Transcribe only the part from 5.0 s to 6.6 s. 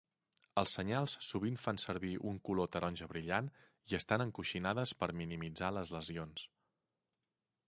per minimitzar les lesions.